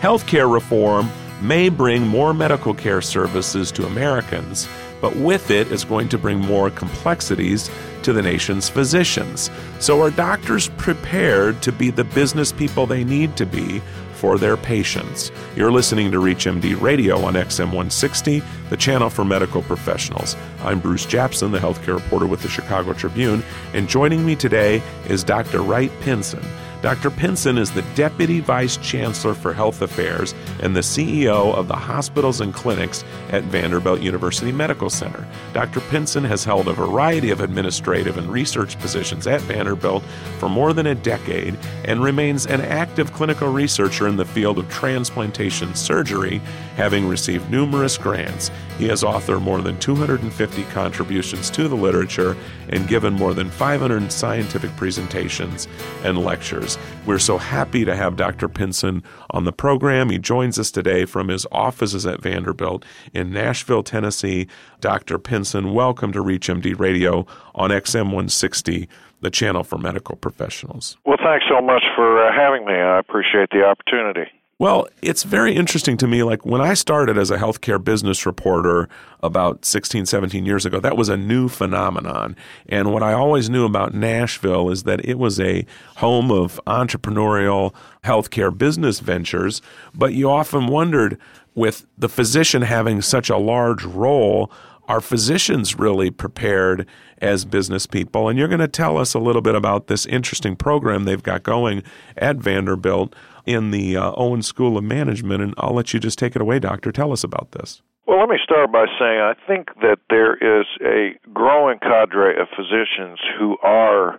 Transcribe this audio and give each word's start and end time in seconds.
Healthcare 0.00 0.50
reform 0.50 1.10
may 1.42 1.68
bring 1.68 2.06
more 2.06 2.32
medical 2.32 2.72
care 2.72 3.02
services 3.02 3.70
to 3.72 3.84
Americans, 3.84 4.66
but 4.98 5.14
with 5.16 5.50
it 5.50 5.70
is 5.70 5.84
going 5.84 6.08
to 6.08 6.16
bring 6.16 6.40
more 6.40 6.70
complexities 6.70 7.70
to 8.02 8.14
the 8.14 8.22
nation's 8.22 8.66
physicians. 8.66 9.50
So, 9.78 10.00
are 10.00 10.10
doctors 10.10 10.70
prepared 10.78 11.60
to 11.60 11.70
be 11.70 11.90
the 11.90 12.04
business 12.04 12.50
people 12.50 12.86
they 12.86 13.04
need 13.04 13.36
to 13.36 13.44
be 13.44 13.82
for 14.14 14.38
their 14.38 14.56
patients? 14.56 15.30
You're 15.54 15.70
listening 15.70 16.10
to 16.12 16.18
ReachMD 16.18 16.80
Radio 16.80 17.22
on 17.22 17.34
XM 17.34 17.66
160, 17.66 18.42
the 18.70 18.78
channel 18.78 19.10
for 19.10 19.26
medical 19.26 19.60
professionals. 19.60 20.34
I'm 20.62 20.80
Bruce 20.80 21.04
Japsen, 21.04 21.52
the 21.52 21.58
healthcare 21.58 21.96
reporter 21.96 22.26
with 22.26 22.40
the 22.40 22.48
Chicago 22.48 22.94
Tribune, 22.94 23.42
and 23.74 23.86
joining 23.86 24.24
me 24.24 24.34
today 24.34 24.82
is 25.10 25.22
Dr. 25.22 25.60
Wright 25.60 25.92
Pinson. 26.00 26.42
Dr. 26.82 27.10
Pinson 27.10 27.58
is 27.58 27.70
the 27.70 27.84
Deputy 27.94 28.40
Vice 28.40 28.78
Chancellor 28.78 29.34
for 29.34 29.52
Health 29.52 29.82
Affairs 29.82 30.34
and 30.60 30.74
the 30.74 30.80
CEO 30.80 31.54
of 31.54 31.68
the 31.68 31.76
hospitals 31.76 32.40
and 32.40 32.54
clinics 32.54 33.04
at 33.28 33.44
Vanderbilt 33.44 34.00
University 34.00 34.50
Medical 34.50 34.88
Center. 34.88 35.26
Dr. 35.52 35.80
Pinson 35.80 36.24
has 36.24 36.42
held 36.42 36.68
a 36.68 36.72
variety 36.72 37.30
of 37.30 37.42
administrative 37.42 38.16
and 38.16 38.32
research 38.32 38.78
positions 38.78 39.26
at 39.26 39.42
Vanderbilt 39.42 40.02
for 40.38 40.48
more 40.48 40.72
than 40.72 40.86
a 40.86 40.94
decade 40.94 41.58
and 41.84 42.02
remains 42.02 42.46
an 42.46 42.62
active 42.62 43.12
clinical 43.12 43.52
researcher 43.52 44.08
in 44.08 44.16
the 44.16 44.24
field 44.24 44.58
of 44.58 44.70
transplantation 44.70 45.74
surgery, 45.74 46.40
having 46.76 47.06
received 47.06 47.50
numerous 47.50 47.98
grants. 47.98 48.50
He 48.80 48.88
has 48.88 49.02
authored 49.02 49.42
more 49.42 49.60
than 49.60 49.78
250 49.78 50.64
contributions 50.72 51.50
to 51.50 51.68
the 51.68 51.76
literature 51.76 52.34
and 52.70 52.88
given 52.88 53.12
more 53.12 53.34
than 53.34 53.50
500 53.50 54.10
scientific 54.10 54.74
presentations 54.78 55.68
and 56.02 56.16
lectures. 56.16 56.78
We're 57.04 57.18
so 57.18 57.36
happy 57.36 57.84
to 57.84 57.94
have 57.94 58.16
Dr. 58.16 58.48
Pinson 58.48 59.02
on 59.32 59.44
the 59.44 59.52
program. 59.52 60.08
He 60.08 60.18
joins 60.18 60.58
us 60.58 60.70
today 60.70 61.04
from 61.04 61.28
his 61.28 61.46
offices 61.52 62.06
at 62.06 62.22
Vanderbilt 62.22 62.86
in 63.12 63.30
Nashville, 63.30 63.82
Tennessee. 63.82 64.46
Dr. 64.80 65.18
Pinson, 65.18 65.74
welcome 65.74 66.10
to 66.12 66.24
ReachMD 66.24 66.78
Radio 66.78 67.26
on 67.54 67.68
XM 67.68 68.04
160 68.04 68.88
the 69.20 69.28
channel 69.28 69.62
for 69.62 69.76
medical 69.76 70.16
professionals. 70.16 70.96
Well, 71.04 71.18
thanks 71.22 71.44
so 71.50 71.60
much 71.60 71.84
for 71.94 72.24
uh, 72.24 72.32
having 72.34 72.64
me. 72.64 72.72
I 72.72 72.98
appreciate 72.98 73.50
the 73.50 73.62
opportunity. 73.62 74.30
Well, 74.60 74.88
it's 75.00 75.22
very 75.22 75.56
interesting 75.56 75.96
to 75.96 76.06
me. 76.06 76.22
Like 76.22 76.44
when 76.44 76.60
I 76.60 76.74
started 76.74 77.16
as 77.16 77.30
a 77.30 77.38
healthcare 77.38 77.82
business 77.82 78.26
reporter 78.26 78.90
about 79.22 79.64
16, 79.64 80.04
17 80.04 80.44
years 80.44 80.66
ago, 80.66 80.78
that 80.80 80.98
was 80.98 81.08
a 81.08 81.16
new 81.16 81.48
phenomenon. 81.48 82.36
And 82.68 82.92
what 82.92 83.02
I 83.02 83.14
always 83.14 83.48
knew 83.48 83.64
about 83.64 83.94
Nashville 83.94 84.68
is 84.68 84.82
that 84.82 85.02
it 85.02 85.18
was 85.18 85.40
a 85.40 85.64
home 85.96 86.30
of 86.30 86.60
entrepreneurial 86.66 87.72
healthcare 88.04 88.56
business 88.56 89.00
ventures. 89.00 89.62
But 89.94 90.12
you 90.12 90.28
often 90.28 90.66
wondered, 90.66 91.16
with 91.54 91.86
the 91.96 92.10
physician 92.10 92.60
having 92.60 93.00
such 93.00 93.30
a 93.30 93.38
large 93.38 93.86
role, 93.86 94.52
are 94.88 95.00
physicians 95.00 95.78
really 95.78 96.10
prepared 96.10 96.86
as 97.22 97.46
business 97.46 97.86
people? 97.86 98.28
And 98.28 98.38
you're 98.38 98.46
going 98.46 98.60
to 98.60 98.68
tell 98.68 98.98
us 98.98 99.14
a 99.14 99.20
little 99.20 99.40
bit 99.40 99.54
about 99.54 99.86
this 99.86 100.04
interesting 100.04 100.54
program 100.54 101.04
they've 101.04 101.22
got 101.22 101.44
going 101.44 101.82
at 102.18 102.36
Vanderbilt 102.36 103.14
in 103.52 103.70
the 103.70 103.96
uh, 103.96 104.12
Owen 104.16 104.42
School 104.42 104.76
of 104.76 104.84
Management. 104.84 105.42
And 105.42 105.54
I'll 105.58 105.74
let 105.74 105.92
you 105.92 106.00
just 106.00 106.18
take 106.18 106.36
it 106.36 106.42
away, 106.42 106.58
Doctor. 106.58 106.92
Tell 106.92 107.12
us 107.12 107.24
about 107.24 107.52
this. 107.52 107.82
Well, 108.06 108.18
let 108.18 108.28
me 108.28 108.38
start 108.42 108.72
by 108.72 108.86
saying 108.98 109.20
I 109.20 109.34
think 109.46 109.68
that 109.82 109.98
there 110.08 110.34
is 110.34 110.66
a 110.82 111.14
growing 111.32 111.78
cadre 111.78 112.40
of 112.40 112.48
physicians 112.48 113.20
who 113.38 113.56
are 113.62 114.18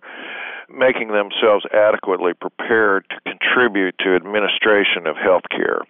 making 0.70 1.10
themselves 1.10 1.66
adequately 1.74 2.34
prepared 2.34 3.06
to 3.10 3.18
contribute 3.30 3.96
to 4.00 4.16
administration 4.16 5.08
of 5.08 5.18
health 5.18 5.44
care. 5.52 5.82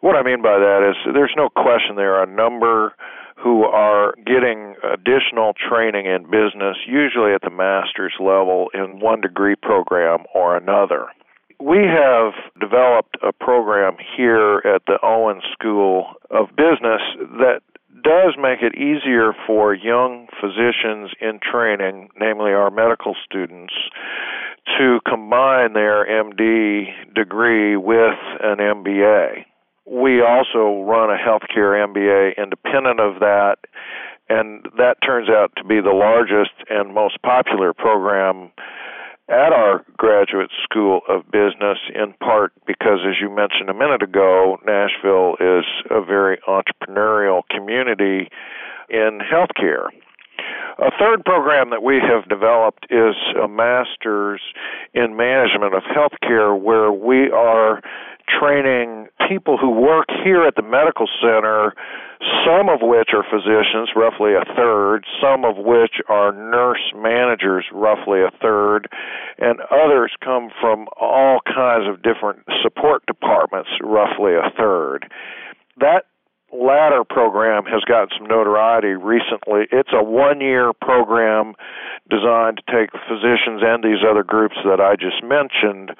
What 0.00 0.16
I 0.16 0.22
mean 0.22 0.42
by 0.42 0.58
that 0.58 0.86
is 0.88 1.14
there's 1.14 1.34
no 1.36 1.48
question 1.48 1.96
there 1.96 2.14
are 2.14 2.22
a 2.22 2.30
number 2.30 2.94
who 3.36 3.64
are 3.64 4.14
getting 4.24 4.76
additional 4.82 5.52
training 5.54 6.06
in 6.06 6.24
business, 6.24 6.76
usually 6.86 7.32
at 7.34 7.42
the 7.42 7.50
master's 7.50 8.14
level 8.20 8.68
in 8.72 9.00
one 9.00 9.20
degree 9.20 9.56
program 9.56 10.20
or 10.34 10.56
another. 10.56 11.06
We 11.60 11.78
have 11.78 12.32
developed 12.60 13.16
a 13.22 13.32
program 13.32 13.96
here 14.16 14.58
at 14.64 14.82
the 14.86 14.98
Owen 15.02 15.40
School 15.52 16.06
of 16.30 16.48
Business 16.56 17.00
that 17.38 17.60
does 18.02 18.34
make 18.38 18.60
it 18.60 18.74
easier 18.76 19.32
for 19.46 19.74
young 19.74 20.26
physicians 20.40 21.10
in 21.20 21.40
training, 21.40 22.10
namely 22.20 22.52
our 22.52 22.70
medical 22.70 23.14
students, 23.24 23.72
to 24.78 25.00
combine 25.08 25.72
their 25.72 26.06
MD 26.06 27.14
degree 27.14 27.76
with 27.76 28.18
an 28.42 28.58
MBA. 28.58 29.44
We 29.86 30.22
also 30.22 30.82
run 30.82 31.10
a 31.10 31.16
healthcare 31.16 31.76
MBA 31.86 32.36
independent 32.36 33.00
of 33.00 33.20
that, 33.20 33.56
and 34.28 34.66
that 34.76 34.96
turns 35.04 35.28
out 35.28 35.52
to 35.56 35.64
be 35.64 35.80
the 35.80 35.92
largest 35.92 36.52
and 36.68 36.94
most 36.94 37.20
popular 37.22 37.72
program 37.72 38.50
at 39.28 39.52
our 39.52 39.84
graduate 39.96 40.50
school 40.62 41.00
of 41.08 41.24
business 41.30 41.78
in 41.94 42.12
part 42.20 42.52
because 42.66 43.00
as 43.08 43.14
you 43.20 43.34
mentioned 43.34 43.70
a 43.70 43.74
minute 43.74 44.02
ago 44.02 44.58
Nashville 44.66 45.36
is 45.40 45.64
a 45.90 46.04
very 46.04 46.38
entrepreneurial 46.46 47.42
community 47.50 48.28
in 48.90 49.20
healthcare. 49.20 49.86
A 50.78 50.90
third 50.98 51.24
program 51.24 51.70
that 51.70 51.84
we 51.84 52.00
have 52.00 52.28
developed 52.28 52.86
is 52.90 53.14
a 53.40 53.46
master's 53.46 54.40
in 54.92 55.16
management 55.16 55.72
of 55.74 55.82
healthcare 55.84 56.58
where 56.58 56.90
we 56.90 57.30
are 57.30 57.80
training 58.26 59.06
people 59.28 59.56
who 59.56 59.70
work 59.70 60.06
here 60.24 60.42
at 60.42 60.56
the 60.56 60.62
medical 60.62 61.06
center, 61.22 61.74
some 62.44 62.68
of 62.68 62.80
which 62.82 63.10
are 63.12 63.22
physicians, 63.22 63.90
roughly 63.94 64.32
a 64.34 64.44
third, 64.56 65.04
some 65.22 65.44
of 65.44 65.56
which 65.58 66.00
are 66.08 66.32
nurse 66.32 66.92
managers, 66.96 67.66
roughly 67.72 68.20
a 68.22 68.30
third, 68.42 68.88
and 69.38 69.60
others 69.70 70.12
come 70.24 70.50
from 70.60 70.88
all 71.00 71.38
kinds 71.46 71.86
of 71.86 72.02
different 72.02 72.40
support 72.62 73.04
departments, 73.06 73.70
roughly 73.80 74.32
a 74.34 74.50
third. 74.56 75.06
That 75.78 76.06
program 77.04 77.64
has 77.64 77.82
gotten 77.84 78.08
some 78.18 78.26
notoriety 78.26 78.94
recently. 78.94 79.66
It's 79.70 79.92
a 79.92 80.02
one 80.02 80.40
year 80.40 80.72
program 80.72 81.54
designed 82.10 82.60
to 82.60 82.64
take 82.72 82.90
physicians 83.08 83.62
and 83.64 83.82
these 83.82 84.04
other 84.08 84.22
groups 84.22 84.56
that 84.64 84.80
I 84.80 84.96
just 84.96 85.22
mentioned 85.22 85.92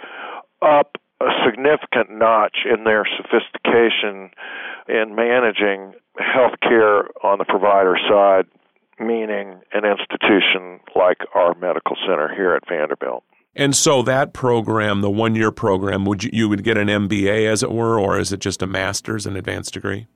up 0.63 0.97
a 1.21 1.31
significant 1.47 2.11
notch 2.11 2.59
in 2.65 2.85
their 2.85 3.07
sophistication 3.17 4.31
in 4.89 5.15
managing 5.15 5.95
healthcare 6.19 7.07
on 7.23 7.39
the 7.39 7.45
provider 7.45 7.97
side, 8.09 8.47
meaning 8.99 9.61
an 9.73 9.85
institution 9.85 10.81
like 10.95 11.19
our 11.35 11.55
medical 11.55 11.97
center 12.07 12.33
here 12.35 12.55
at 12.55 12.69
Vanderbilt. 12.69 13.25
And 13.57 13.75
so 13.75 14.03
that 14.03 14.33
program, 14.33 15.01
the 15.01 15.11
one 15.11 15.35
year 15.35 15.53
program, 15.53 16.05
would 16.07 16.25
you, 16.25 16.31
you 16.33 16.49
would 16.49 16.65
get 16.65 16.77
an 16.77 16.89
MBA 16.89 17.47
as 17.47 17.63
it 17.63 17.71
were, 17.71 17.99
or 17.99 18.19
is 18.19 18.33
it 18.33 18.41
just 18.41 18.63
a 18.63 18.67
master's, 18.67 19.27
an 19.27 19.37
advanced 19.37 19.75
degree? 19.75 20.09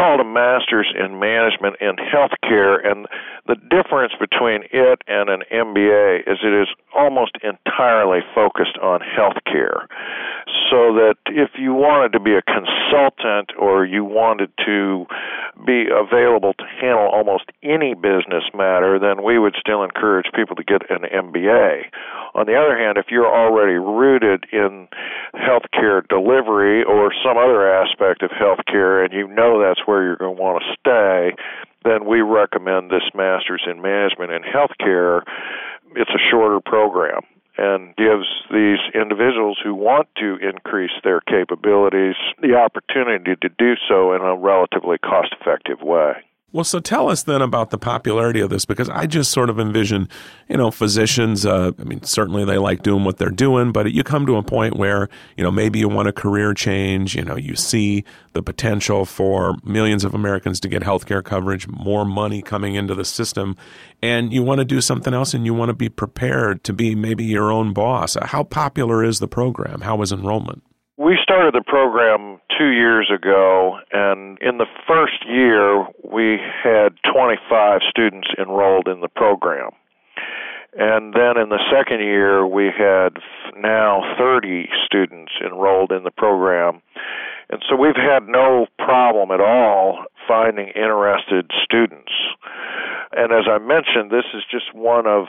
Called 0.00 0.20
a 0.20 0.24
master's 0.24 0.90
in 0.98 1.20
management 1.20 1.76
in 1.78 1.92
healthcare, 1.96 2.80
and 2.90 3.06
the 3.50 3.58
difference 3.66 4.12
between 4.20 4.62
it 4.70 5.02
and 5.08 5.28
an 5.28 5.42
MBA 5.50 6.20
is 6.30 6.38
it 6.38 6.54
is 6.54 6.68
almost 6.94 7.32
entirely 7.42 8.20
focused 8.32 8.78
on 8.78 9.00
healthcare. 9.00 9.90
So 10.70 10.94
that 10.94 11.16
if 11.26 11.50
you 11.58 11.74
wanted 11.74 12.12
to 12.12 12.20
be 12.20 12.38
a 12.38 12.42
consultant 12.42 13.50
or 13.58 13.84
you 13.84 14.04
wanted 14.04 14.52
to 14.64 15.04
be 15.66 15.86
available 15.90 16.54
to 16.54 16.64
handle 16.80 17.10
almost 17.10 17.50
any 17.64 17.94
business 17.94 18.46
matter, 18.54 19.00
then 19.00 19.24
we 19.24 19.36
would 19.36 19.56
still 19.58 19.82
encourage 19.82 20.30
people 20.32 20.54
to 20.54 20.62
get 20.62 20.88
an 20.88 21.10
MBA. 21.10 21.90
On 22.34 22.46
the 22.46 22.54
other 22.54 22.78
hand, 22.78 22.98
if 22.98 23.06
you're 23.10 23.26
already 23.26 23.74
rooted 23.74 24.46
in 24.52 24.86
healthcare 25.34 26.06
delivery 26.06 26.84
or 26.84 27.10
some 27.24 27.36
other 27.36 27.66
aspect 27.66 28.22
of 28.22 28.30
healthcare 28.30 29.02
and 29.02 29.12
you 29.12 29.26
know 29.26 29.60
that's 29.60 29.80
where 29.86 30.04
you're 30.04 30.16
going 30.16 30.36
to 30.36 30.40
want 30.40 30.62
to 30.62 30.70
stay, 30.78 31.34
then 31.84 32.06
we 32.06 32.20
recommend 32.20 32.90
this 32.90 33.08
Masters 33.14 33.62
in 33.66 33.80
Management 33.80 34.32
in 34.32 34.42
Healthcare. 34.42 35.22
It's 35.96 36.10
a 36.10 36.30
shorter 36.30 36.60
program 36.60 37.22
and 37.58 37.94
gives 37.96 38.26
these 38.50 38.78
individuals 38.94 39.58
who 39.62 39.74
want 39.74 40.08
to 40.16 40.36
increase 40.36 40.92
their 41.04 41.20
capabilities 41.20 42.14
the 42.40 42.54
opportunity 42.54 43.34
to 43.42 43.48
do 43.48 43.74
so 43.88 44.14
in 44.14 44.22
a 44.22 44.36
relatively 44.36 44.98
cost 44.98 45.34
effective 45.38 45.82
way. 45.82 46.12
Well, 46.52 46.64
so 46.64 46.80
tell 46.80 47.08
us 47.08 47.22
then 47.22 47.42
about 47.42 47.70
the 47.70 47.78
popularity 47.78 48.40
of 48.40 48.50
this 48.50 48.64
because 48.64 48.88
I 48.88 49.06
just 49.06 49.30
sort 49.30 49.50
of 49.50 49.60
envision, 49.60 50.08
you 50.48 50.56
know, 50.56 50.72
physicians. 50.72 51.46
Uh, 51.46 51.70
I 51.78 51.84
mean, 51.84 52.02
certainly 52.02 52.44
they 52.44 52.58
like 52.58 52.82
doing 52.82 53.04
what 53.04 53.18
they're 53.18 53.30
doing, 53.30 53.70
but 53.70 53.92
you 53.92 54.02
come 54.02 54.26
to 54.26 54.34
a 54.36 54.42
point 54.42 54.76
where, 54.76 55.08
you 55.36 55.44
know, 55.44 55.52
maybe 55.52 55.78
you 55.78 55.88
want 55.88 56.08
a 56.08 56.12
career 56.12 56.52
change. 56.52 57.14
You 57.14 57.22
know, 57.22 57.36
you 57.36 57.54
see 57.54 58.04
the 58.32 58.42
potential 58.42 59.04
for 59.04 59.54
millions 59.62 60.02
of 60.02 60.12
Americans 60.12 60.58
to 60.60 60.68
get 60.68 60.82
health 60.82 61.06
care 61.06 61.22
coverage, 61.22 61.68
more 61.68 62.04
money 62.04 62.42
coming 62.42 62.74
into 62.74 62.96
the 62.96 63.04
system, 63.04 63.56
and 64.02 64.32
you 64.32 64.42
want 64.42 64.58
to 64.58 64.64
do 64.64 64.80
something 64.80 65.14
else 65.14 65.34
and 65.34 65.46
you 65.46 65.54
want 65.54 65.68
to 65.68 65.74
be 65.74 65.88
prepared 65.88 66.64
to 66.64 66.72
be 66.72 66.96
maybe 66.96 67.24
your 67.24 67.52
own 67.52 67.72
boss. 67.72 68.16
How 68.20 68.42
popular 68.42 69.04
is 69.04 69.20
the 69.20 69.28
program? 69.28 69.82
How 69.82 70.02
is 70.02 70.10
enrollment? 70.10 70.64
We 71.00 71.16
started 71.22 71.54
the 71.54 71.64
program 71.66 72.42
two 72.58 72.72
years 72.72 73.10
ago, 73.10 73.78
and 73.90 74.38
in 74.42 74.58
the 74.58 74.66
first 74.86 75.24
year, 75.26 75.86
we 76.04 76.36
had 76.62 76.90
25 77.10 77.80
students 77.88 78.28
enrolled 78.38 78.86
in 78.86 79.00
the 79.00 79.08
program. 79.08 79.70
And 80.76 81.14
then 81.14 81.38
in 81.40 81.48
the 81.48 81.58
second 81.72 82.00
year, 82.00 82.46
we 82.46 82.66
had 82.66 83.16
now 83.56 84.14
30 84.18 84.68
students 84.84 85.32
enrolled 85.42 85.90
in 85.90 86.04
the 86.04 86.10
program. 86.10 86.82
And 87.48 87.62
so 87.66 87.76
we've 87.76 87.96
had 87.96 88.28
no 88.28 88.66
problem 88.78 89.30
at 89.30 89.40
all 89.40 90.04
finding 90.28 90.68
interested 90.68 91.50
students. 91.64 92.12
And 93.12 93.32
as 93.32 93.48
I 93.50 93.56
mentioned, 93.56 94.10
this 94.10 94.28
is 94.34 94.42
just 94.50 94.74
one 94.74 95.06
of 95.06 95.28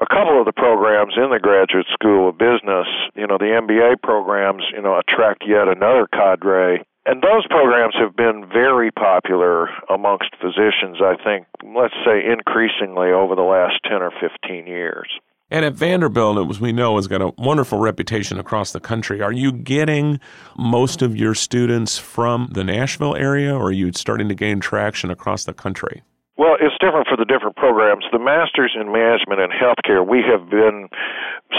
a 0.00 0.06
couple 0.06 0.38
of 0.38 0.46
the 0.46 0.52
programs 0.52 1.14
in 1.16 1.30
the 1.30 1.38
Graduate 1.38 1.86
School 1.92 2.28
of 2.28 2.38
Business. 2.38 2.86
You 3.14 3.26
know, 3.26 3.38
the 3.38 3.52
MBA 3.60 4.02
programs, 4.02 4.64
you 4.74 4.82
know, 4.82 4.98
attract 4.98 5.44
yet 5.46 5.68
another 5.68 6.08
cadre. 6.12 6.82
And 7.06 7.22
those 7.22 7.46
programs 7.48 7.94
have 7.98 8.14
been 8.14 8.46
very 8.52 8.90
popular 8.90 9.68
amongst 9.88 10.36
physicians, 10.40 11.00
I 11.02 11.16
think, 11.22 11.46
let's 11.64 11.94
say 12.04 12.20
increasingly 12.24 13.10
over 13.10 13.34
the 13.34 13.42
last 13.42 13.80
10 13.88 14.02
or 14.02 14.12
15 14.20 14.66
years. 14.66 15.08
And 15.50 15.64
at 15.64 15.74
Vanderbilt, 15.74 16.48
as 16.48 16.60
we 16.60 16.72
know, 16.72 16.94
has 16.96 17.08
got 17.08 17.20
a 17.20 17.32
wonderful 17.36 17.78
reputation 17.78 18.38
across 18.38 18.72
the 18.72 18.78
country. 18.78 19.20
Are 19.20 19.32
you 19.32 19.50
getting 19.50 20.20
most 20.56 21.02
of 21.02 21.16
your 21.16 21.34
students 21.34 21.98
from 21.98 22.48
the 22.52 22.62
Nashville 22.62 23.16
area, 23.16 23.52
or 23.56 23.68
are 23.68 23.72
you 23.72 23.92
starting 23.92 24.28
to 24.28 24.34
gain 24.34 24.60
traction 24.60 25.10
across 25.10 25.44
the 25.44 25.52
country? 25.52 26.02
Well, 26.40 26.56
it's 26.56 26.72
different 26.80 27.04
for 27.06 27.20
the 27.20 27.28
different 27.28 27.56
programs. 27.56 28.06
The 28.16 28.18
Masters 28.18 28.72
in 28.72 28.90
Management 28.90 29.44
and 29.44 29.52
Healthcare, 29.52 30.00
we 30.00 30.24
have 30.24 30.48
been 30.48 30.88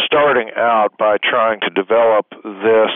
starting 0.03 0.49
out 0.57 0.97
by 0.97 1.17
trying 1.21 1.59
to 1.61 1.69
develop 1.69 2.25
this 2.65 2.89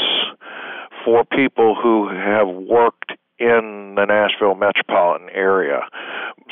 for 1.06 1.22
people 1.30 1.78
who 1.78 2.10
have 2.10 2.50
worked 2.50 3.14
in 3.38 3.94
the 3.94 4.06
Nashville 4.10 4.56
metropolitan 4.56 5.30
area. 5.30 5.86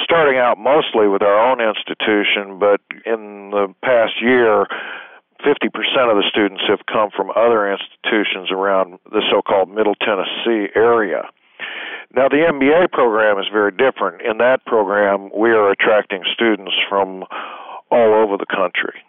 Starting 0.03 0.37
out 0.37 0.59
mostly 0.59 1.07
with 1.07 1.23
our 1.23 1.49
own 1.49 1.57
institution, 1.57 2.61
but 2.61 2.77
in 3.01 3.49
the 3.49 3.73
past 3.81 4.21
year, 4.21 4.67
50% 5.41 6.13
of 6.13 6.15
the 6.21 6.29
students 6.29 6.61
have 6.69 6.85
come 6.85 7.09
from 7.09 7.31
other 7.33 7.65
institutions 7.73 8.51
around 8.51 8.99
the 9.09 9.25
so 9.33 9.41
called 9.41 9.73
Middle 9.73 9.95
Tennessee 9.95 10.69
area. 10.75 11.25
Now, 12.15 12.29
the 12.29 12.45
MBA 12.47 12.91
program 12.91 13.39
is 13.39 13.45
very 13.51 13.71
different. 13.71 14.21
In 14.21 14.37
that 14.37 14.63
program, 14.67 15.31
we 15.35 15.49
are 15.49 15.71
attracting 15.71 16.21
students 16.31 16.73
from 16.87 17.23
all 17.89 18.13
over 18.13 18.37
the 18.37 18.45
country. 18.45 19.01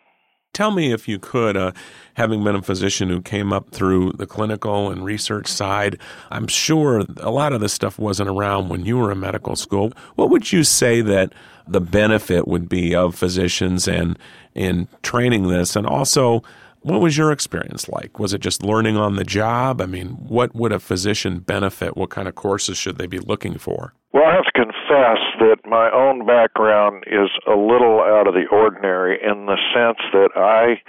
Tell 0.54 0.70
me, 0.70 0.92
if 0.92 1.06
you 1.08 1.18
could, 1.18 1.56
uh, 1.56 1.72
having 2.14 2.44
been 2.44 2.54
a 2.54 2.62
physician 2.62 3.10
who 3.10 3.20
came 3.20 3.52
up 3.52 3.70
through 3.72 4.12
the 4.12 4.26
clinical 4.26 4.88
and 4.88 5.04
research 5.04 5.48
side, 5.48 5.98
I'm 6.30 6.46
sure 6.46 7.02
a 7.18 7.30
lot 7.30 7.52
of 7.52 7.60
this 7.60 7.72
stuff 7.72 7.98
wasn't 7.98 8.30
around 8.30 8.68
when 8.68 8.86
you 8.86 8.96
were 8.96 9.10
in 9.10 9.20
medical 9.20 9.56
school. 9.56 9.92
What 10.14 10.30
would 10.30 10.52
you 10.52 10.62
say 10.62 11.00
that 11.00 11.32
the 11.66 11.80
benefit 11.80 12.46
would 12.46 12.68
be 12.68 12.94
of 12.94 13.16
physicians 13.16 13.88
and 13.88 14.18
in 14.54 14.86
training 15.02 15.48
this, 15.48 15.74
and 15.76 15.86
also 15.86 16.42
what 16.84 17.00
was 17.00 17.16
your 17.16 17.32
experience 17.32 17.88
like? 17.88 18.18
Was 18.18 18.34
it 18.34 18.42
just 18.42 18.62
learning 18.62 18.98
on 18.98 19.16
the 19.16 19.24
job? 19.24 19.80
I 19.80 19.86
mean, 19.86 20.10
what 20.28 20.54
would 20.54 20.70
a 20.70 20.78
physician 20.78 21.38
benefit? 21.38 21.96
What 21.96 22.10
kind 22.10 22.28
of 22.28 22.34
courses 22.34 22.76
should 22.76 22.98
they 22.98 23.06
be 23.06 23.18
looking 23.18 23.56
for? 23.56 23.94
Well, 24.12 24.24
I 24.24 24.34
have 24.34 24.44
to 24.44 24.52
confess 24.52 25.18
that 25.40 25.56
my 25.64 25.90
own 25.90 26.26
background 26.26 27.04
is 27.06 27.30
a 27.48 27.56
little 27.56 28.00
out 28.04 28.28
of 28.28 28.34
the 28.34 28.44
ordinary 28.52 29.18
in 29.18 29.46
the 29.46 29.56
sense 29.72 29.98
that 30.12 30.36
I 30.36 30.82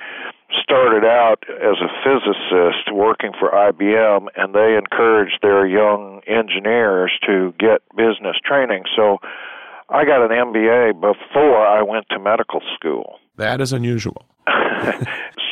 started 0.62 1.06
out 1.06 1.44
as 1.50 1.78
a 1.80 1.90
physicist 2.04 2.94
working 2.94 3.32
for 3.40 3.50
IBM, 3.52 4.28
and 4.36 4.54
they 4.54 4.78
encouraged 4.78 5.40
their 5.42 5.66
young 5.66 6.22
engineers 6.28 7.12
to 7.26 7.54
get 7.58 7.82
business 7.96 8.36
training. 8.44 8.84
So 8.98 9.20
I 9.90 10.04
got 10.04 10.22
an 10.22 10.32
MBA 10.32 11.00
before 11.00 11.66
I 11.66 11.82
went 11.84 12.06
to 12.12 12.20
medical 12.20 12.62
school. 12.76 13.20
That 13.38 13.62
is 13.62 13.72
unusual. 13.72 14.26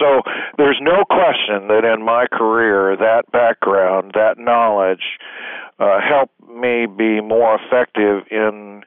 so 0.03 0.21
there's 0.57 0.79
no 0.81 1.05
question 1.05 1.67
that 1.69 1.85
in 1.85 2.03
my 2.03 2.27
career, 2.27 2.97
that 2.97 3.31
background, 3.31 4.11
that 4.15 4.37
knowledge, 4.37 5.17
uh, 5.79 5.99
helped 6.01 6.35
me 6.43 6.85
be 6.85 7.21
more 7.21 7.55
effective 7.55 8.27
in 8.29 8.83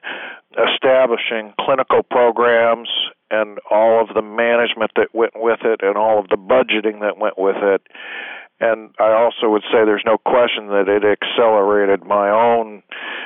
establishing 0.53 1.53
clinical 1.59 2.03
programs 2.03 2.89
and 3.31 3.57
all 3.69 3.99
of 4.01 4.13
the 4.13 4.21
management 4.21 4.91
that 4.95 5.13
went 5.13 5.33
with 5.35 5.59
it 5.63 5.81
and 5.81 5.97
all 5.97 6.19
of 6.19 6.29
the 6.29 6.37
budgeting 6.37 7.01
that 7.01 7.17
went 7.17 7.37
with 7.37 7.57
it. 7.57 7.81
And 8.59 8.89
I 8.99 9.13
also 9.13 9.49
would 9.49 9.63
say 9.71 9.85
there's 9.85 10.05
no 10.05 10.17
question 10.17 10.67
that 10.67 10.85
it 10.87 11.03
accelerated 11.05 12.05
my 12.05 12.29
own 12.29 12.81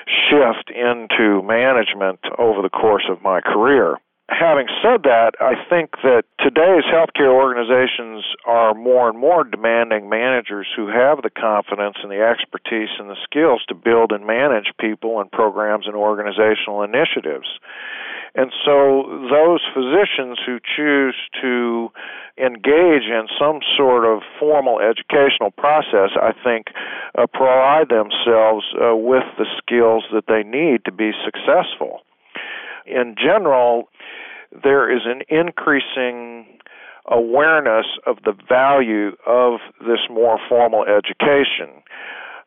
shift 0.07 0.71
into 0.71 1.41
management 1.43 2.19
over 2.38 2.61
the 2.61 2.69
course 2.69 3.07
of 3.09 3.21
my 3.21 3.41
career 3.41 3.97
having 4.29 4.68
said 4.81 5.03
that, 5.03 5.33
I 5.39 5.53
think 5.69 5.91
that 6.03 6.23
today's 6.39 6.85
healthcare 6.89 7.29
organizations 7.29 8.23
are 8.45 8.73
more 8.73 9.09
and 9.09 9.18
more 9.18 9.44
demanding 9.44 10.09
managers 10.09 10.68
who 10.75 10.88
have 10.88 11.21
the 11.21 11.29
confidence 11.29 11.97
and 12.01 12.12
the 12.12 12.21
expertise 12.21 12.89
and 12.97 13.09
the 13.09 13.18
skills 13.23 13.63
to 13.69 13.75
build 13.75 14.12
and 14.12 14.25
manage 14.25 14.73
people 14.79 15.21
and 15.21 15.31
programs 15.31 15.85
and 15.85 15.95
organizational 15.95 16.81
initiatives. 16.81 17.47
And 18.33 18.51
so 18.65 19.27
those 19.29 19.59
physicians 19.75 20.39
who 20.45 20.59
choose 20.63 21.15
to 21.41 21.91
engage 22.38 23.03
in 23.12 23.27
some 23.38 23.59
sort 23.75 24.06
of 24.06 24.24
formal 24.39 24.79
educational 24.79 25.51
process, 25.51 26.12
I 26.15 26.31
think, 26.44 26.67
uh, 27.17 27.27
provide 27.27 27.89
themselves 27.89 28.65
uh, 28.79 28.95
with 28.95 29.27
the 29.38 29.45
skills 29.57 30.06
that 30.13 30.27
they 30.27 30.44
need 30.44 30.85
to 30.85 30.91
be 30.94 31.12
successful. 31.25 32.01
In 32.91 33.15
general, 33.15 33.89
there 34.63 34.93
is 34.93 35.03
an 35.05 35.21
increasing 35.29 36.45
awareness 37.09 37.85
of 38.05 38.17
the 38.25 38.33
value 38.47 39.15
of 39.25 39.59
this 39.79 39.99
more 40.09 40.38
formal 40.49 40.83
education. 40.85 41.81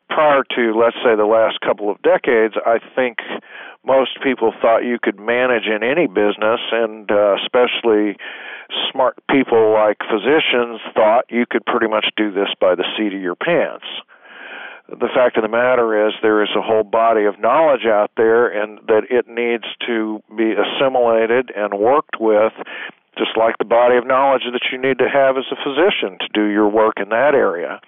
Prior 0.09 0.43
to, 0.55 0.77
let's 0.77 0.95
say, 1.03 1.15
the 1.17 1.25
last 1.25 1.59
couple 1.61 1.89
of 1.89 2.01
decades, 2.03 2.53
I 2.65 2.77
think 2.95 3.17
most 3.83 4.21
people 4.23 4.53
thought 4.61 4.85
you 4.85 4.97
could 5.01 5.19
manage 5.19 5.65
in 5.65 5.83
any 5.83 6.07
business, 6.07 6.61
and 6.71 7.09
uh, 7.11 7.35
especially 7.41 8.17
smart 8.91 9.17
people 9.29 9.73
like 9.73 9.97
physicians 10.09 10.79
thought 10.93 11.25
you 11.29 11.45
could 11.49 11.65
pretty 11.65 11.87
much 11.87 12.05
do 12.15 12.31
this 12.31 12.49
by 12.61 12.75
the 12.75 12.85
seat 12.97 13.13
of 13.13 13.21
your 13.21 13.35
pants 13.35 13.85
the 14.89 15.09
fact 15.13 15.37
of 15.37 15.43
the 15.43 15.49
matter 15.49 16.07
is 16.07 16.13
there 16.21 16.43
is 16.43 16.49
a 16.55 16.61
whole 16.61 16.83
body 16.83 17.25
of 17.25 17.39
knowledge 17.39 17.85
out 17.85 18.11
there 18.17 18.47
and 18.47 18.79
that 18.87 19.03
it 19.09 19.27
needs 19.27 19.65
to 19.87 20.21
be 20.37 20.53
assimilated 20.53 21.51
and 21.55 21.79
worked 21.79 22.17
with 22.19 22.53
just 23.17 23.31
like 23.37 23.57
the 23.57 23.65
body 23.65 23.97
of 23.97 24.05
knowledge 24.05 24.43
that 24.51 24.61
you 24.71 24.77
need 24.77 24.99
to 24.99 25.09
have 25.09 25.37
as 25.37 25.45
a 25.51 25.55
physician 25.55 26.17
to 26.19 26.27
do 26.33 26.45
your 26.45 26.67
work 26.67 26.95
in 27.01 27.09
that 27.09 27.33
area. 27.33 27.79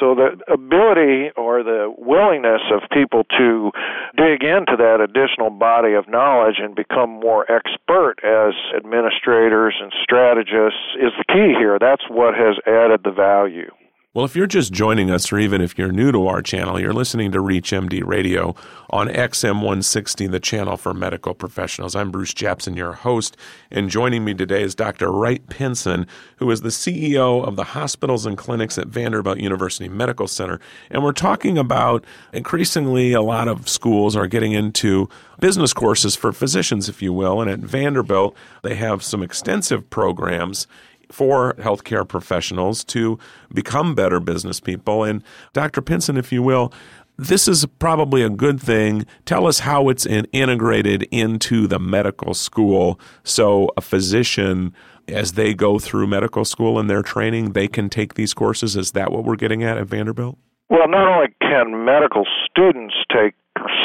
So 0.00 0.14
the 0.14 0.36
ability 0.52 1.30
or 1.36 1.62
the 1.62 1.92
willingness 1.96 2.60
of 2.72 2.82
people 2.90 3.24
to 3.38 3.70
dig 4.16 4.42
into 4.42 4.76
that 4.76 5.00
additional 5.00 5.50
body 5.50 5.94
of 5.94 6.08
knowledge 6.08 6.56
and 6.58 6.74
become 6.74 7.10
more 7.10 7.50
expert 7.50 8.16
as 8.24 8.54
administrators 8.76 9.74
and 9.80 9.92
strategists 10.02 10.96
is 11.00 11.12
the 11.16 11.24
key 11.28 11.54
here. 11.58 11.78
That's 11.78 12.02
what 12.08 12.34
has 12.34 12.56
added 12.66 13.02
the 13.04 13.12
value. 13.12 13.70
Well, 14.16 14.24
if 14.24 14.34
you're 14.34 14.46
just 14.46 14.72
joining 14.72 15.10
us, 15.10 15.30
or 15.30 15.38
even 15.38 15.60
if 15.60 15.76
you're 15.76 15.92
new 15.92 16.10
to 16.10 16.26
our 16.26 16.40
channel, 16.40 16.80
you're 16.80 16.94
listening 16.94 17.32
to 17.32 17.38
ReachMD 17.38 18.02
Radio 18.02 18.54
on 18.88 19.08
XM 19.08 19.56
160, 19.56 20.26
the 20.28 20.40
channel 20.40 20.78
for 20.78 20.94
medical 20.94 21.34
professionals. 21.34 21.94
I'm 21.94 22.10
Bruce 22.10 22.32
Japsen, 22.32 22.76
your 22.76 22.94
host, 22.94 23.36
and 23.70 23.90
joining 23.90 24.24
me 24.24 24.32
today 24.32 24.62
is 24.62 24.74
Dr. 24.74 25.12
Wright 25.12 25.46
Pinson, 25.50 26.06
who 26.36 26.50
is 26.50 26.62
the 26.62 26.70
CEO 26.70 27.46
of 27.46 27.56
the 27.56 27.64
hospitals 27.64 28.24
and 28.24 28.38
clinics 28.38 28.78
at 28.78 28.86
Vanderbilt 28.86 29.38
University 29.38 29.86
Medical 29.86 30.28
Center. 30.28 30.60
And 30.90 31.04
we're 31.04 31.12
talking 31.12 31.58
about 31.58 32.02
increasingly 32.32 33.12
a 33.12 33.20
lot 33.20 33.48
of 33.48 33.68
schools 33.68 34.16
are 34.16 34.26
getting 34.26 34.52
into 34.52 35.10
business 35.40 35.74
courses 35.74 36.16
for 36.16 36.32
physicians, 36.32 36.88
if 36.88 37.02
you 37.02 37.12
will. 37.12 37.42
And 37.42 37.50
at 37.50 37.58
Vanderbilt, 37.58 38.34
they 38.62 38.76
have 38.76 39.02
some 39.02 39.22
extensive 39.22 39.90
programs 39.90 40.66
for 41.10 41.54
healthcare 41.54 42.06
professionals 42.06 42.84
to 42.84 43.18
become 43.52 43.94
better 43.94 44.20
business 44.20 44.60
people. 44.60 45.04
And 45.04 45.22
Dr. 45.52 45.82
Pinson, 45.82 46.16
if 46.16 46.32
you 46.32 46.42
will, 46.42 46.72
this 47.18 47.48
is 47.48 47.64
probably 47.78 48.22
a 48.22 48.28
good 48.28 48.60
thing. 48.60 49.06
Tell 49.24 49.46
us 49.46 49.60
how 49.60 49.88
it's 49.88 50.04
in, 50.04 50.26
integrated 50.32 51.04
into 51.04 51.66
the 51.66 51.78
medical 51.78 52.34
school 52.34 53.00
so 53.24 53.70
a 53.76 53.80
physician, 53.80 54.74
as 55.08 55.32
they 55.32 55.54
go 55.54 55.78
through 55.78 56.06
medical 56.08 56.44
school 56.44 56.78
and 56.78 56.90
their 56.90 57.02
training, 57.02 57.52
they 57.52 57.68
can 57.68 57.88
take 57.88 58.14
these 58.14 58.34
courses. 58.34 58.76
Is 58.76 58.92
that 58.92 59.12
what 59.12 59.24
we're 59.24 59.36
getting 59.36 59.62
at 59.62 59.78
at 59.78 59.86
Vanderbilt? 59.86 60.36
Well, 60.68 60.88
not 60.88 61.08
only 61.08 61.28
can 61.40 61.84
medical 61.84 62.24
students 62.50 62.94
take 63.10 63.34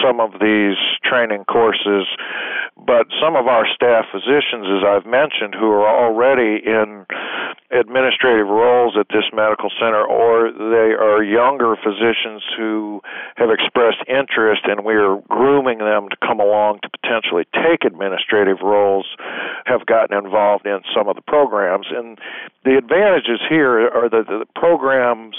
some 0.04 0.20
of 0.20 0.34
these 0.42 0.76
training 1.04 1.46
courses, 1.46 2.08
But 3.02 3.10
some 3.20 3.36
of 3.36 3.48
our 3.48 3.66
staff 3.74 4.06
physicians, 4.14 4.70
as 4.70 4.86
I've 4.86 5.10
mentioned, 5.10 5.58
who 5.58 5.74
are 5.74 5.90
already 5.90 6.62
in 6.62 7.08
administrative 7.74 8.46
roles 8.46 8.94
at 8.94 9.08
this 9.10 9.26
medical 9.34 9.72
center, 9.82 10.06
or 10.06 10.54
they 10.54 10.94
are 10.94 11.24
younger 11.24 11.74
physicians 11.82 12.46
who 12.56 13.02
have 13.38 13.50
expressed 13.50 14.06
interest 14.08 14.70
and 14.70 14.86
we 14.86 14.94
are 14.94 15.18
grooming 15.30 15.80
them 15.80 16.14
to 16.14 16.18
come 16.22 16.40
along 16.40 16.78
to 16.84 16.90
potentially 17.02 17.50
take 17.66 17.90
administrative 17.90 18.62
roles, 18.62 19.08
have 19.66 19.84
gotten 19.88 20.16
involved 20.16 20.68
in 20.68 20.82
some 20.94 21.10
of 21.10 21.16
the 21.16 21.26
programs. 21.26 21.88
And 21.90 22.20
the 22.66 22.78
advantages 22.78 23.42
here 23.50 23.90
are 23.90 24.10
that 24.14 24.28
the 24.30 24.46
programs 24.54 25.38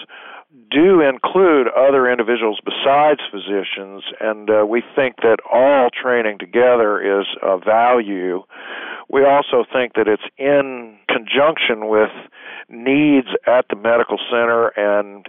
do 0.70 1.00
include 1.00 1.68
other 1.76 2.10
individuals 2.10 2.60
besides 2.64 3.20
physicians, 3.30 4.04
and 4.20 4.50
uh, 4.50 4.66
we 4.66 4.82
think 4.94 5.16
that 5.22 5.38
all 5.50 5.88
training 5.90 6.38
together 6.38 7.20
is 7.20 7.26
of 7.42 7.64
value. 7.64 8.42
We 9.08 9.24
also 9.24 9.64
think 9.70 9.94
that 9.94 10.08
it's 10.08 10.22
in 10.38 10.98
conjunction 11.08 11.88
with 11.88 12.10
needs 12.68 13.28
at 13.46 13.66
the 13.68 13.76
medical 13.76 14.18
center 14.30 14.68
and 14.76 15.26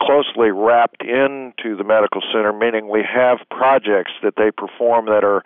closely 0.00 0.50
wrapped 0.50 1.02
into 1.02 1.76
the 1.76 1.84
medical 1.84 2.20
center, 2.32 2.52
meaning 2.52 2.88
we 2.88 3.04
have 3.04 3.38
projects 3.50 4.12
that 4.22 4.34
they 4.36 4.50
perform 4.50 5.06
that 5.06 5.24
are 5.24 5.42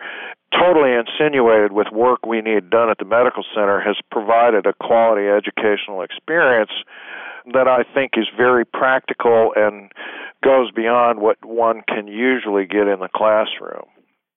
totally 0.51 0.91
insinuated 0.91 1.71
with 1.71 1.87
work 1.91 2.25
we 2.25 2.41
need 2.41 2.69
done 2.69 2.89
at 2.89 2.97
the 2.97 3.05
medical 3.05 3.43
center, 3.55 3.79
has 3.79 3.95
provided 4.11 4.65
a 4.65 4.73
quality 4.83 5.27
educational 5.27 6.01
experience 6.01 6.71
that 7.53 7.67
I 7.67 7.83
think 7.93 8.11
is 8.17 8.27
very 8.35 8.65
practical 8.65 9.53
and 9.55 9.91
goes 10.43 10.71
beyond 10.71 11.19
what 11.19 11.43
one 11.43 11.81
can 11.87 12.07
usually 12.07 12.65
get 12.65 12.87
in 12.87 12.99
the 12.99 13.09
classroom. 13.13 13.85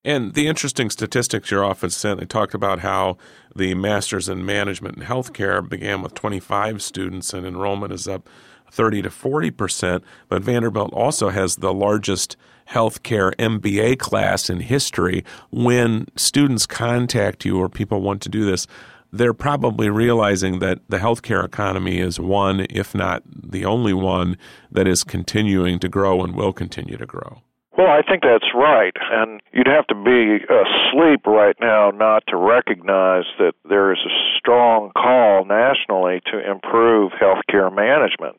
And 0.05 0.35
the 0.35 0.49
interesting 0.49 0.91
statistics 0.91 1.51
your 1.51 1.65
office 1.65 1.97
sent, 1.97 2.21
they 2.21 2.27
talked 2.27 2.53
about 2.53 2.81
how 2.81 3.17
the 3.57 3.75
Masters 3.75 4.29
in 4.29 4.45
Management 4.45 4.97
and 4.97 5.07
Healthcare 5.07 5.67
began 5.67 6.03
with 6.03 6.13
25 6.13 6.83
students 6.83 7.33
and 7.33 7.47
enrollment 7.47 7.93
is 7.93 8.07
up 8.07 8.29
30 8.71 9.03
to 9.03 9.11
40 9.11 9.51
percent. 9.53 10.05
But 10.29 10.43
Vanderbilt 10.43 10.93
also 10.93 11.31
has 11.31 11.57
the 11.57 11.73
largest 11.73 12.37
healthcare 12.69 13.35
MBA 13.37 13.99
class 13.99 14.51
in 14.51 14.61
history. 14.61 15.25
When 15.51 16.07
students 16.17 16.67
contact 16.67 17.45
you 17.45 17.59
or 17.59 17.69
people 17.69 18.03
want 18.03 18.21
to 18.23 18.29
do 18.29 18.45
this, 18.45 18.67
they're 19.15 19.35
probably 19.35 19.89
realizing 19.89 20.59
that 20.59 20.81
the 20.89 20.99
healthcare 20.99 21.45
economy 21.45 21.99
is 22.01 22.19
one, 22.19 22.67
if 22.69 22.95
not 22.95 23.23
the 23.27 23.65
only 23.65 23.95
one, 23.95 24.37
that 24.71 24.89
is 24.89 25.05
continuing 25.05 25.79
to 25.79 25.89
grow 25.89 26.23
and 26.23 26.35
will 26.35 26.53
continue 26.53 26.97
to 26.97 27.07
grow. 27.07 27.41
Well, 27.77 27.89
I 27.89 28.03
think 28.09 28.23
that's 28.23 28.55
right. 28.55 28.95
And 29.11 29.41
you'd 29.53 29.67
have 29.67 29.87
to 29.89 29.95
be 29.95 30.45
asleep 30.45 31.27
right 31.27 31.57
now 31.61 31.91
not 31.91 32.23
to 32.29 32.37
recognize 32.37 33.25
that 33.39 33.55
there 33.69 33.93
is 33.93 33.99
a 34.07 34.15
strong 34.39 34.93
call 34.97 35.45
nationally 35.45 36.21
to 36.31 36.51
improve 36.51 37.13
healthcare 37.13 37.75
management. 37.75 38.37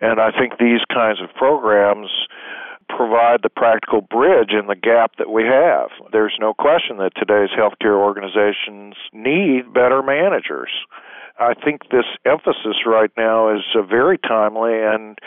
And 0.00 0.20
I 0.20 0.30
think 0.30 0.58
these 0.58 0.80
kinds 0.92 1.20
of 1.20 1.34
programs 1.34 2.10
provide 2.96 3.40
the 3.42 3.48
practical 3.48 4.00
bridge 4.00 4.50
in 4.50 4.66
the 4.66 4.76
gap 4.76 5.12
that 5.18 5.30
we 5.30 5.44
have. 5.44 5.90
There's 6.12 6.36
no 6.40 6.54
question 6.54 6.98
that 6.98 7.12
today's 7.16 7.50
healthcare 7.56 7.96
organizations 7.96 8.94
need 9.12 9.72
better 9.72 10.02
managers. 10.02 10.70
I 11.40 11.54
think 11.54 11.90
this 11.90 12.04
emphasis 12.24 12.84
right 12.86 13.10
now 13.16 13.54
is 13.54 13.62
uh, 13.74 13.82
very 13.82 14.18
timely 14.18 14.74
and, 14.74 15.18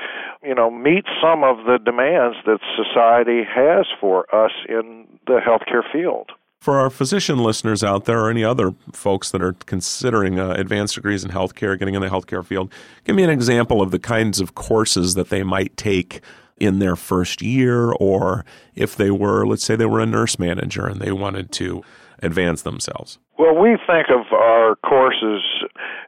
you 0.43 0.53
know, 0.53 0.69
meets 0.69 1.09
some 1.21 1.43
of 1.43 1.65
the 1.65 1.79
demands 1.83 2.37
that 2.45 2.59
society 2.77 3.41
has 3.43 3.85
for 3.99 4.33
us 4.33 4.51
in 4.69 5.07
the 5.25 5.39
healthcare 5.45 5.83
field. 5.91 6.29
For 6.61 6.79
our 6.79 6.89
physician 6.89 7.39
listeners 7.39 7.83
out 7.83 8.05
there, 8.05 8.21
or 8.21 8.29
any 8.29 8.43
other 8.43 8.73
folks 8.91 9.29
that 9.31 9.41
are 9.41 9.53
considering 9.65 10.39
uh, 10.39 10.51
advanced 10.51 10.95
degrees 10.95 11.23
in 11.23 11.31
healthcare, 11.31 11.77
getting 11.77 11.95
in 11.95 12.01
the 12.01 12.09
healthcare 12.09 12.45
field, 12.45 12.71
give 13.03 13.15
me 13.15 13.23
an 13.23 13.29
example 13.29 13.81
of 13.81 13.91
the 13.91 13.99
kinds 13.99 14.39
of 14.39 14.55
courses 14.55 15.15
that 15.15 15.29
they 15.29 15.43
might 15.43 15.75
take 15.77 16.21
in 16.57 16.79
their 16.79 16.95
first 16.95 17.41
year, 17.41 17.91
or 17.91 18.45
if 18.75 18.95
they 18.95 19.11
were, 19.11 19.45
let's 19.45 19.63
say, 19.63 19.75
they 19.75 19.85
were 19.85 19.99
a 19.99 20.05
nurse 20.05 20.39
manager 20.39 20.85
and 20.87 21.01
they 21.01 21.11
wanted 21.11 21.51
to 21.53 21.83
advance 22.21 22.61
themselves. 22.61 23.19
Well, 23.37 23.53
we 23.53 23.77
think 23.85 24.07
of 24.09 24.31
our 24.31 24.77
courses 24.77 25.43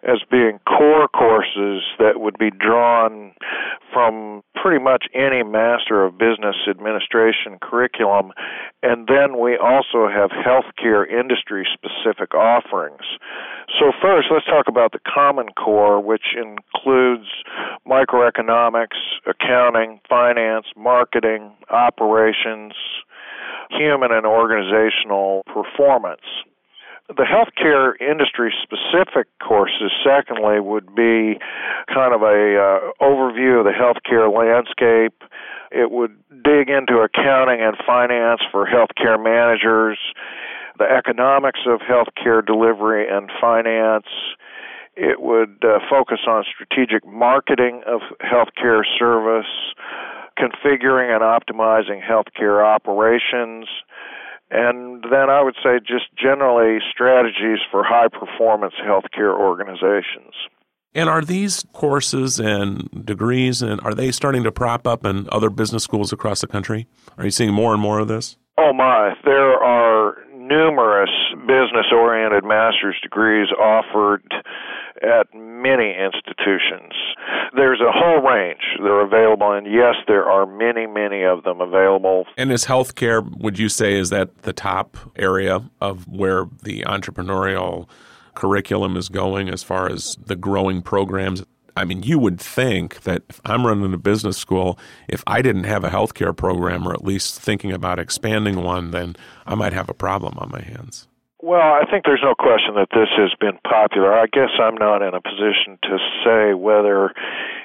as 0.02 0.20
being 0.32 0.60
core 0.66 1.10
courses 1.10 1.84
that 2.00 2.22
would 2.22 2.38
be 2.38 2.52
drawn 2.52 3.34
from 3.92 4.44
pretty 4.56 4.82
much 4.82 5.06
any 5.14 5.44
Master 5.44 6.06
of 6.06 6.18
Business 6.18 6.56
Administration 6.70 7.60
curriculum. 7.62 8.32
And 8.82 9.08
then 9.08 9.40
we 9.40 9.58
also 9.58 10.08
have 10.08 10.32
healthcare 10.32 11.04
industry 11.04 11.68
specific 11.74 12.34
offerings. 12.34 13.04
So, 13.78 13.92
first, 14.02 14.28
let's 14.32 14.46
talk 14.46 14.70
about 14.70 14.94
the 14.94 15.00
Common 15.00 15.48
Core, 15.50 16.00
which 16.00 16.34
includes 16.34 17.28
microeconomics, 17.86 18.98
accounting, 19.28 20.00
finance, 20.08 20.68
marketing, 20.78 21.52
operations, 21.70 22.74
human 23.70 24.14
and 24.14 24.26
organizational 24.26 25.44
performance. 25.48 26.22
The 27.08 27.24
healthcare 27.24 27.94
industry 28.02 28.54
specific 28.62 29.28
courses, 29.40 29.92
secondly, 30.04 30.60
would 30.60 30.94
be 30.94 31.40
kind 31.88 32.14
of 32.14 32.22
a 32.22 32.60
uh, 32.60 32.92
overview 33.02 33.60
of 33.60 33.66
the 33.66 33.72
healthcare 33.72 34.28
landscape. 34.28 35.24
It 35.72 35.90
would 35.90 36.18
dig 36.44 36.70
into 36.70 37.00
accounting 37.00 37.62
and 37.62 37.78
finance 37.86 38.42
for 38.52 38.66
healthcare 38.66 39.22
managers, 39.22 39.98
the 40.78 40.84
economics 40.84 41.62
of 41.66 41.80
healthcare 41.80 42.46
delivery 42.46 43.08
and 43.10 43.32
finance. 43.40 44.08
It 44.98 45.22
would 45.22 45.64
uh, 45.64 45.80
focus 45.90 46.20
on 46.28 46.44
strategic 46.44 47.08
marketing 47.08 47.84
of 47.88 48.02
healthcare 48.20 48.84
service, 49.00 49.48
configuring 50.38 51.16
and 51.16 51.22
optimizing 51.24 52.04
healthcare 52.04 52.66
operations, 52.66 53.68
and 54.50 55.04
then 55.04 55.30
I 55.30 55.42
would 55.42 55.56
say 55.64 55.80
just 55.80 56.06
generally 56.18 56.80
strategies 56.92 57.60
for 57.72 57.84
high 57.84 58.08
performance 58.08 58.74
healthcare 58.84 59.38
organizations. 59.38 60.34
And 60.94 61.10
are 61.10 61.22
these 61.22 61.66
courses 61.74 62.40
and 62.40 63.06
degrees 63.06 63.62
and 63.62 63.80
are 63.82 63.94
they 63.94 64.12
starting 64.12 64.44
to 64.44 64.52
prop 64.52 64.88
up 64.88 65.06
in 65.06 65.28
other 65.32 65.50
business 65.50 65.84
schools 65.84 66.12
across 66.12 66.42
the 66.42 66.48
country? 66.48 66.88
Are 67.18 67.26
you 67.26 67.32
seeing 67.32 67.54
more 67.54 67.74
and 67.74 67.82
more 67.82 68.00
of 68.00 68.08
this? 68.08 68.38
Oh 68.58 68.74
my, 68.74 69.14
there 69.24 69.54
are 69.64 70.16
numerous 70.34 71.12
business 71.42 71.86
oriented 71.92 72.44
master's 72.44 72.96
degrees 73.04 73.48
offered 73.62 74.24
at 75.04 75.28
many 75.34 75.94
institutions. 75.94 76.94
There's 77.56 77.82
a 77.82 77.92
whole 77.92 78.22
range. 78.22 78.62
They're 78.82 79.02
available, 79.02 79.52
and 79.52 79.66
yes, 79.68 79.96
there 80.08 80.26
are 80.26 80.46
many, 80.46 80.86
many 80.88 81.24
of 81.24 81.44
them 81.44 81.62
available. 81.62 82.26
And 82.38 82.52
is 82.52 82.66
healthcare, 82.66 83.24
would 83.40 83.58
you 83.58 83.70
say, 83.70 83.94
is 83.98 84.10
that 84.10 84.44
the 84.44 84.54
top 84.54 84.98
area 85.16 85.70
of 85.82 86.08
where 86.08 86.46
the 86.64 86.82
entrepreneurial 86.82 87.88
curriculum 88.36 88.96
is 88.96 89.10
going 89.10 89.50
as 89.50 89.64
far 89.64 89.90
as 89.90 90.16
the 90.24 90.36
growing 90.36 90.82
programs? 90.82 91.44
I 91.76 91.86
mean, 91.86 92.02
you 92.02 92.18
would 92.18 92.42
think 92.42 93.02
that 93.02 93.22
if 93.30 93.40
I'm 93.46 93.66
running 93.66 93.94
a 93.94 94.00
business 94.00 94.38
school, 94.38 94.80
if 95.08 95.24
I 95.28 95.44
didn't 95.44 95.66
have 95.66 95.84
a 95.84 95.90
healthcare 95.90 96.36
program 96.36 96.88
or 96.88 96.94
at 96.94 97.04
least 97.04 97.40
thinking 97.40 97.72
about 97.72 98.00
expanding 98.00 98.64
one, 98.64 98.92
then 98.92 99.16
I 99.46 99.54
might 99.54 99.74
have 99.74 99.88
a 99.88 99.94
problem 99.94 100.38
on 100.40 100.50
my 100.50 100.62
hands. 100.62 101.08
Well, 101.48 101.62
I 101.62 101.90
think 101.90 102.04
there's 102.04 102.20
no 102.22 102.36
question 102.36 102.76
that 102.76 102.90
this 102.92 103.08
has 103.16 103.32
been 103.40 103.58
popular. 103.64 104.12
I 104.14 104.26
guess 104.26 104.50
I'm 104.60 104.76
not 104.76 105.02
in 105.02 105.14
a 105.14 105.22
position 105.22 105.80
to 105.84 105.98
say 106.26 106.54
whether 106.54 107.14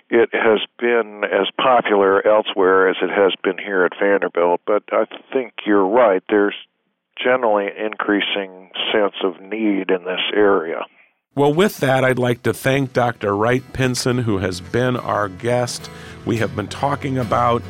it 0.08 0.30
has 0.32 0.60
been 0.78 1.24
as 1.24 1.48
popular 1.60 2.24
elsewhere 2.24 2.88
as 2.88 2.94
it 3.02 3.10
has 3.10 3.34
been 3.42 3.58
here 3.58 3.84
at 3.84 3.98
Vanderbilt, 4.00 4.60
but 4.68 4.84
I 4.92 5.06
think 5.32 5.54
you're 5.66 5.84
right. 5.84 6.22
There's 6.28 6.54
generally 7.20 7.66
an 7.66 7.86
increasing 7.86 8.70
sense 8.92 9.16
of 9.24 9.40
need 9.40 9.90
in 9.90 10.04
this 10.04 10.30
area. 10.32 10.82
Well, 11.34 11.52
with 11.52 11.78
that, 11.78 12.04
I'd 12.04 12.20
like 12.20 12.44
to 12.44 12.54
thank 12.54 12.92
Dr. 12.92 13.34
Wright 13.34 13.64
Pinson, 13.72 14.18
who 14.18 14.38
has 14.38 14.60
been 14.60 14.96
our 14.96 15.28
guest. 15.28 15.90
We 16.24 16.36
have 16.36 16.54
been 16.54 16.68
talking 16.68 17.18
about 17.18 17.64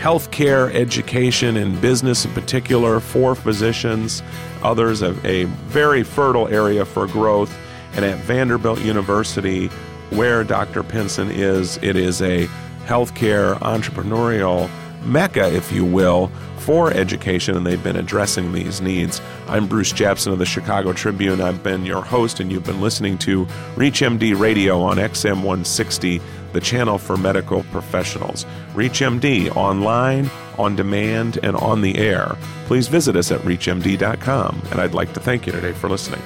healthcare, 0.00 0.72
education, 0.74 1.56
and 1.56 1.80
business 1.80 2.24
in 2.24 2.32
particular 2.32 3.00
for 3.00 3.34
physicians. 3.34 4.22
Others, 4.62 5.02
a, 5.02 5.14
a 5.26 5.44
very 5.44 6.02
fertile 6.02 6.48
area 6.48 6.84
for 6.84 7.06
growth. 7.06 7.56
And 7.94 8.04
at 8.04 8.18
Vanderbilt 8.18 8.80
University, 8.80 9.68
where 10.10 10.44
Dr. 10.44 10.82
Pinson 10.82 11.30
is, 11.30 11.78
it 11.78 11.96
is 11.96 12.20
a 12.22 12.46
healthcare 12.84 13.58
entrepreneurial 13.58 14.70
mecca, 15.04 15.52
if 15.54 15.72
you 15.72 15.84
will, 15.84 16.30
for 16.58 16.92
education, 16.92 17.56
and 17.56 17.64
they've 17.64 17.82
been 17.82 17.96
addressing 17.96 18.52
these 18.52 18.80
needs. 18.80 19.20
I'm 19.46 19.68
Bruce 19.68 19.92
Japsen 19.92 20.32
of 20.32 20.38
the 20.38 20.46
Chicago 20.46 20.92
Tribune. 20.92 21.40
I've 21.40 21.62
been 21.62 21.86
your 21.86 22.02
host, 22.02 22.40
and 22.40 22.50
you've 22.50 22.64
been 22.64 22.80
listening 22.80 23.18
to 23.18 23.46
ReachMD 23.76 24.38
Radio 24.38 24.82
on 24.82 24.96
XM 24.96 25.36
160, 25.36 26.20
the 26.56 26.60
channel 26.62 26.96
for 26.96 27.18
medical 27.18 27.62
professionals. 27.64 28.46
ReachMD 28.72 29.54
online 29.54 30.30
on 30.56 30.74
demand 30.74 31.38
and 31.42 31.54
on 31.56 31.82
the 31.82 31.98
air, 31.98 32.34
please 32.64 32.88
visit 32.88 33.14
us 33.14 33.30
at 33.30 33.40
ReachMD.com. 33.42 34.62
And 34.70 34.80
I'd 34.80 34.94
like 34.94 35.12
to 35.12 35.20
thank 35.20 35.46
you 35.46 35.52
today 35.52 35.72
for 35.72 35.90
listening. 35.90 36.22